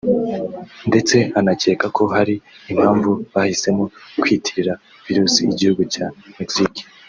[0.89, 2.35] ndetse anakeka ko hari
[2.71, 3.83] impamvu bahisemo
[4.21, 4.73] kwitirira
[5.05, 6.05] virus igihugu cya
[6.39, 6.81] Mexique